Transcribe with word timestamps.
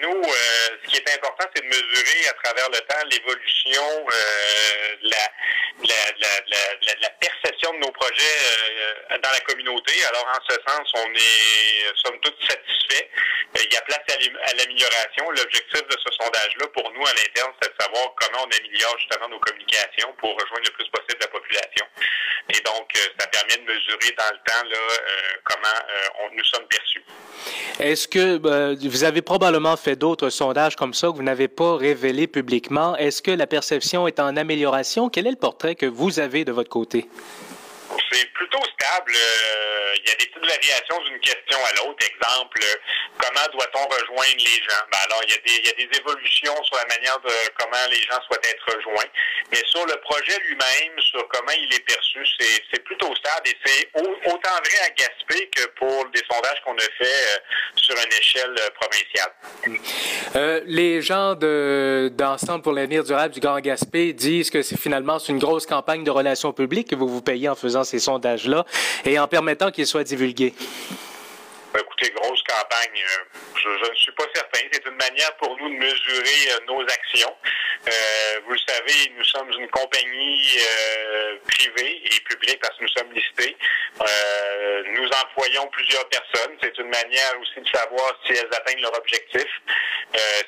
nous, 0.00 0.22
euh, 0.22 0.78
ce 0.82 0.88
qui 0.90 0.96
est 0.96 1.14
important, 1.14 1.46
c'est 1.54 1.62
de 1.62 1.68
mesurer 1.68 2.26
à 2.28 2.32
travers 2.44 2.68
le 2.70 2.80
temps 2.80 3.04
l'évolution, 3.10 3.82
euh, 3.82 4.96
la, 5.02 5.16
perception 7.20 7.72
de 7.74 7.78
nos 7.78 7.92
projets 7.92 8.38
euh, 9.10 9.18
dans 9.18 9.30
la 9.30 9.40
communauté. 9.40 9.92
Alors, 10.06 10.26
en 10.26 10.40
ce 10.48 10.56
sens, 10.68 10.90
on 10.94 11.14
est, 11.14 11.84
somme 12.04 12.18
toute, 12.20 12.36
satisfaits. 12.46 13.08
Il 13.54 13.72
y 13.72 13.76
a 13.76 13.82
place 13.82 14.02
à 14.08 14.16
l'amélioration. 14.54 15.30
L'objectif 15.30 15.82
de 15.82 15.96
ce 16.04 16.12
sondage-là, 16.20 16.66
pour 16.74 16.90
nous, 16.92 17.06
à 17.06 17.14
l'interne, 17.14 17.52
c'est 17.62 17.70
de 17.70 17.76
savoir 17.82 18.12
comment 18.20 18.44
on 18.44 18.50
améliore 18.50 18.98
justement 18.98 19.28
nos 19.28 19.40
communications 19.40 20.12
pour 20.18 20.34
rejoindre 20.34 20.66
le 20.66 20.72
plus 20.72 20.88
possible 20.88 21.20
la 21.20 21.28
population. 21.28 21.86
Et 22.50 22.60
donc, 22.60 22.92
ça 23.18 23.26
permet 23.28 23.56
de 23.56 23.64
mesurer 23.72 24.12
dans 24.18 24.30
le 24.30 24.38
temps 24.44 24.64
là, 24.68 24.78
comment 25.44 25.78
on, 26.20 26.30
nous 26.34 26.44
sommes 26.44 26.68
perçus. 26.68 27.02
Est-ce 27.78 28.08
que 28.08 28.40
euh, 28.46 28.74
vous 28.80 29.04
avez 29.04 29.20
probablement 29.20 29.76
fait 29.76 29.96
d'autres 29.96 30.30
sondages 30.30 30.76
comme 30.76 30.94
ça 30.94 31.08
que 31.08 31.12
vous 31.12 31.22
n'avez 31.22 31.48
pas 31.48 31.76
révélés 31.76 32.26
publiquement? 32.26 32.96
Est-ce 32.96 33.20
que 33.20 33.30
la 33.30 33.46
perception 33.46 34.06
est 34.06 34.18
en 34.18 34.34
amélioration? 34.36 35.10
Quel 35.10 35.26
est 35.26 35.30
le 35.30 35.36
portrait 35.36 35.74
que 35.74 35.84
vous 35.84 36.18
avez 36.18 36.46
de 36.46 36.52
votre 36.52 36.70
côté? 36.70 37.06
C'est 38.10 38.32
plutôt 38.32 38.62
stable. 38.74 39.12
Euh, 39.14 39.65
il 39.96 40.08
y 40.08 40.12
a 40.12 40.16
des 40.16 40.26
petites 40.26 40.46
variations 40.46 41.00
d'une 41.04 41.20
question 41.20 41.58
à 41.64 41.72
l'autre. 41.76 41.98
Exemple, 42.06 42.60
comment 43.18 43.46
doit-on 43.52 43.86
rejoindre 43.86 44.38
les 44.38 44.60
gens? 44.64 44.82
Ben 44.90 44.98
alors, 45.06 45.22
il 45.24 45.30
y, 45.30 45.34
a 45.34 45.38
des, 45.38 45.56
il 45.58 45.66
y, 45.66 45.70
a 45.70 45.86
des, 45.86 45.98
évolutions 45.98 46.54
sur 46.64 46.76
la 46.76 46.86
manière 46.86 47.18
de 47.20 47.32
comment 47.58 47.86
les 47.90 48.02
gens 48.02 48.20
souhaitent 48.26 48.46
être 48.46 48.76
rejoints. 48.76 49.10
Mais 49.52 49.62
sur 49.66 49.84
le 49.86 49.96
projet 50.00 50.38
lui-même, 50.48 50.98
sur 51.00 51.26
comment 51.28 51.52
il 51.58 51.72
est 51.74 51.84
perçu, 51.86 52.24
c'est 52.38 52.84
plutôt 52.84 53.14
stable 53.16 53.48
et 53.48 53.56
c'est 53.64 53.90
autant 53.94 54.56
vrai 54.64 54.78
à 54.86 54.90
Gaspé 54.90 55.48
que 55.54 55.66
pour 55.78 56.08
des 56.10 56.22
sondages 56.30 56.60
qu'on 56.64 56.74
a 56.74 56.90
fait 56.98 57.04
euh, 57.04 57.38
sur 57.76 57.94
une 57.96 58.12
échelle 58.12 58.54
euh, 58.58 58.70
provinciale. 58.80 59.32
Euh, 60.36 60.60
les 60.66 61.02
gens 61.02 61.34
d'Ensemble 61.34 62.62
pour 62.62 62.72
l'avenir 62.72 63.04
durable 63.04 63.34
du 63.34 63.40
Grand 63.40 63.60
Gaspé 63.60 64.12
disent 64.12 64.50
que 64.50 64.62
c'est 64.62 64.78
finalement 64.78 65.18
une 65.18 65.38
grosse 65.38 65.66
campagne 65.66 66.04
de 66.04 66.10
relations 66.10 66.52
publiques 66.52 66.90
que 66.90 66.94
vous 66.94 67.08
vous 67.08 67.22
payez 67.22 67.48
en 67.48 67.54
faisant 67.54 67.84
ces 67.84 67.98
sondages-là 67.98 68.64
et 69.04 69.18
en 69.18 69.28
permettant 69.28 69.70
qu'ils 69.76 69.86
soient 69.86 70.04
divulgués. 70.04 70.54
Ben, 71.74 71.80
écoutez, 71.80 72.10
grosse 72.16 72.42
campagne, 72.44 73.02
euh, 73.66 73.78
je, 73.82 73.90
ne 73.90 73.96
suis 73.96 74.12
pas 74.12 74.24
certain. 74.34 74.60
C'est 74.72 74.86
une 74.86 74.96
manière 74.96 75.34
pour 75.36 75.56
nous 75.58 75.68
de 75.68 75.74
mesurer 75.74 76.52
euh, 76.52 76.64
nos 76.66 76.82
actions. 76.82 77.34
Euh, 77.88 78.40
vous 78.44 78.52
le 78.52 78.58
savez, 78.66 79.12
nous 79.16 79.24
sommes 79.24 79.50
une 79.58 79.68
compagnie 79.68 80.58
privée 81.48 82.02
et 82.04 82.20
publique 82.20 82.58
parce 82.60 82.76
que 82.78 82.82
nous 82.82 82.90
sommes 82.96 83.12
listés. 83.12 83.56
nous 84.94 85.08
employons 85.08 85.66
plusieurs 85.68 86.08
personnes. 86.08 86.56
C'est 86.62 86.76
une 86.78 86.88
manière 86.88 87.40
aussi 87.40 87.60
de 87.60 87.68
savoir 87.68 88.18
si 88.24 88.32
elles 88.32 88.48
atteignent 88.52 88.80
leur 88.80 88.96
objectif. 88.96 89.46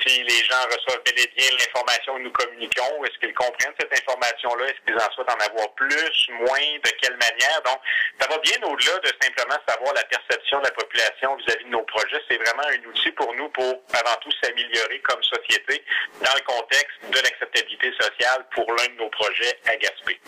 si 0.00 0.22
les 0.22 0.44
gens 0.44 0.62
reçoivent 0.66 1.02
bel 1.04 1.18
et 1.18 1.30
bien 1.36 1.50
l'information 1.58 2.16
que 2.16 2.22
nous 2.22 2.32
communiquons, 2.32 3.04
est-ce 3.04 3.18
qu'ils 3.18 3.34
comprennent 3.34 3.74
cette 3.78 3.92
information-là? 3.92 4.66
Est-ce 4.66 4.80
qu'ils 4.86 4.96
en 4.96 5.10
souhaitent 5.12 5.30
en 5.30 5.46
avoir 5.46 5.72
plus, 5.74 6.28
moins, 6.30 6.70
de 6.82 6.90
quelle 7.00 7.16
manière? 7.16 7.62
Donc, 7.64 7.80
ça 8.20 8.28
va 8.28 8.38
bien 8.38 8.58
au-delà 8.62 8.98
de 8.98 9.12
simplement 9.22 9.58
savoir 9.68 9.94
la 9.94 10.04
perception 10.04 10.58
de 10.60 10.64
la 10.64 10.72
population 10.72 11.36
vis-à-vis 11.36 11.64
de 11.64 11.70
nos 11.70 11.82
projets. 11.82 12.20
C'est 12.28 12.38
vraiment 12.38 12.66
un 12.66 12.78
pour 13.16 13.34
nous 13.34 13.48
pour 13.50 13.82
avant 13.92 14.16
tout 14.22 14.30
s'améliorer 14.42 15.00
comme 15.08 15.22
société 15.22 15.82
dans 16.20 16.34
le 16.34 16.44
contexte 16.46 16.96
de 17.10 17.16
l'acceptabilité 17.16 17.92
sociale 17.92 18.46
pour 18.54 18.66
l'un 18.72 18.86
de 18.94 18.98
nos 18.98 19.10
projets 19.10 19.58
à 19.66 19.76
Gaspé. 19.76 20.20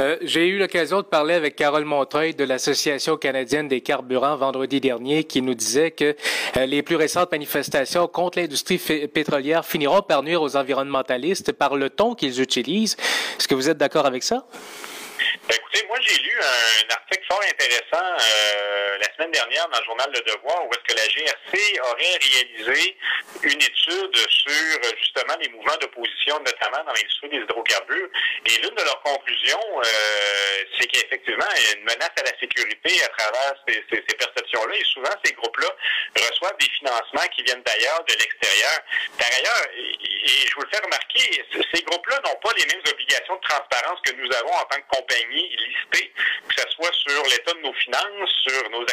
Euh, 0.00 0.16
j'ai 0.22 0.46
eu 0.46 0.58
l'occasion 0.58 0.98
de 0.98 1.06
parler 1.06 1.34
avec 1.34 1.56
Carole 1.56 1.84
Montreuil 1.84 2.34
de 2.34 2.44
l'Association 2.44 3.16
canadienne 3.16 3.68
des 3.68 3.80
carburants 3.80 4.36
vendredi 4.36 4.80
dernier 4.80 5.24
qui 5.24 5.42
nous 5.42 5.54
disait 5.54 5.90
que 5.90 6.16
euh, 6.56 6.66
les 6.66 6.82
plus 6.82 6.96
récentes 6.96 7.32
manifestations 7.32 8.06
contre 8.06 8.38
l'industrie 8.38 8.78
pétrolière 9.08 9.64
finiront 9.64 10.02
par 10.02 10.22
nuire 10.22 10.42
aux 10.42 10.56
environnementalistes 10.56 11.52
par 11.52 11.76
le 11.76 11.90
ton 11.90 12.14
qu'ils 12.14 12.40
utilisent. 12.40 12.96
Est-ce 13.38 13.48
que 13.48 13.54
vous 13.54 13.68
êtes 13.68 13.78
d'accord 13.78 14.06
avec 14.06 14.22
ça? 14.22 14.46
Ben, 15.48 15.56
écoutez, 15.56 15.84
moi 15.88 15.96
j'ai 16.00 16.22
lu 16.22 16.38
un 16.38 16.94
article 16.94 17.24
fort 17.28 17.40
intéressant 17.42 18.04
euh, 18.04 18.98
la 19.00 19.07
semaine 19.18 19.32
dernière 19.32 19.68
dans 19.68 19.78
le 19.78 19.84
journal 19.84 20.10
Le 20.14 20.20
Devoir 20.20 20.64
où 20.64 20.70
est-ce 20.70 20.94
que 20.94 20.96
la 20.96 21.08
GRC 21.08 21.80
aurait 21.80 22.18
réalisé 22.22 22.96
une 23.42 23.60
étude 23.60 24.16
sur 24.30 24.96
justement 25.00 25.34
les 25.40 25.48
mouvements 25.48 25.76
d'opposition, 25.80 26.38
notamment 26.38 26.84
dans 26.84 26.92
l'industrie 26.92 27.28
des 27.28 27.38
hydrocarbures. 27.38 28.08
Et 28.46 28.62
l'une 28.62 28.74
de 28.74 28.82
leurs 28.82 29.02
conclusions, 29.02 29.60
euh, 29.78 30.64
c'est 30.78 30.86
qu'effectivement, 30.86 31.46
il 31.56 31.62
y 31.62 31.66
a 31.66 31.78
une 31.78 31.84
menace 31.84 32.14
à 32.18 32.22
la 32.22 32.38
sécurité 32.38 33.02
à 33.04 33.08
travers 33.08 33.54
ces, 33.66 33.82
perceptions-là. 33.82 34.74
Et 34.76 34.84
souvent, 34.84 35.14
ces 35.24 35.32
groupes-là 35.32 35.68
reçoivent 36.16 36.56
des 36.58 36.70
financements 36.78 37.28
qui 37.34 37.42
viennent 37.42 37.62
d'ailleurs, 37.62 38.04
de 38.04 38.14
l'extérieur. 38.14 38.78
Par 39.18 39.28
ailleurs, 39.34 39.66
et, 39.76 40.08
et 40.28 40.46
je 40.46 40.54
vous 40.54 40.62
le 40.62 40.68
fais 40.70 40.82
remarquer, 40.82 41.44
ces 41.74 41.82
groupes-là 41.82 42.20
n'ont 42.24 42.38
pas 42.42 42.54
les 42.56 42.66
mêmes 42.66 42.84
obligations 42.90 43.34
de 43.34 43.48
transparence 43.48 43.98
que 44.04 44.12
nous 44.12 44.30
avons 44.36 44.52
en 44.52 44.64
tant 44.64 44.80
que 44.80 44.96
compagnie 44.96 45.56
listés, 45.56 46.12
que 46.48 46.62
ce 46.62 46.68
soit 46.70 46.92
sur 47.06 47.22
l'état 47.24 47.54
de 47.54 47.60
nos 47.60 47.72
finances, 47.74 48.30
sur 48.46 48.70
nos 48.70 48.84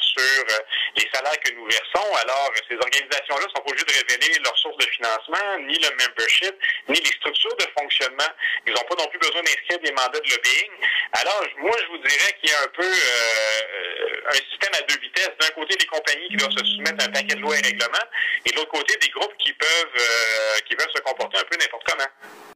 sur 0.00 0.22
euh, 0.22 0.58
les 0.96 1.08
salaires 1.12 1.38
que 1.40 1.52
nous 1.54 1.64
versons. 1.66 2.14
Alors, 2.22 2.50
ces 2.68 2.76
organisations-là 2.76 3.46
sont 3.54 3.62
pas 3.62 3.70
obligées 3.70 3.86
de 3.86 4.10
révéler 4.10 4.38
leurs 4.44 4.58
sources 4.58 4.76
de 4.78 4.90
financement, 4.90 5.58
ni 5.60 5.78
le 5.78 5.90
membership, 5.90 6.54
ni 6.88 6.98
les 7.00 7.12
structures 7.18 7.56
de 7.56 7.66
fonctionnement. 7.78 8.30
Ils 8.66 8.72
n'ont 8.72 8.82
pas 8.88 8.96
non 8.98 9.08
plus 9.08 9.18
besoin 9.18 9.42
d'inscrire 9.42 9.78
des 9.80 9.92
mandats 9.92 10.20
de 10.20 10.30
lobbying. 10.30 10.70
Alors, 11.12 11.42
moi, 11.58 11.76
je 11.80 11.86
vous 11.86 11.98
dirais 11.98 12.32
qu'il 12.40 12.50
y 12.50 12.54
a 12.54 12.62
un 12.62 12.72
peu 12.74 12.86
euh, 12.86 14.30
un 14.30 14.40
système 14.50 14.74
à 14.74 14.82
deux 14.82 14.98
vitesses. 15.00 15.36
D'un 15.40 15.54
côté, 15.54 15.76
des 15.76 15.86
compagnies 15.86 16.28
qui 16.28 16.36
doivent 16.36 16.56
se 16.56 16.64
soumettre 16.64 17.04
à 17.04 17.08
un 17.08 17.12
paquet 17.12 17.34
de 17.34 17.40
lois 17.40 17.56
et 17.56 17.62
règlements, 17.62 18.08
et 18.44 18.50
de 18.50 18.56
l'autre 18.56 18.72
côté, 18.72 18.96
des 18.96 19.08
groupes 19.08 19.36
qui 19.38 19.52
peuvent, 19.52 19.98
euh, 19.98 20.58
qui 20.66 20.74
peuvent 20.74 20.92
se 20.94 21.00
comporter 21.02 21.38
un 21.38 21.44
peu 21.44 21.56